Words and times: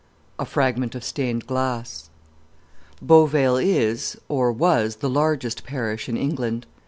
A 0.39 0.45
Fragment 0.47 0.95
of 0.95 1.03
Stained 1.03 1.45
Glass 1.45 2.09
Beauvale 3.05 3.57
is, 3.63 4.17
or 4.29 4.51
was, 4.51 4.95
the 4.95 5.09
largest 5.11 5.63
parish 5.63 6.09
in 6.09 6.17
England. 6.17 6.65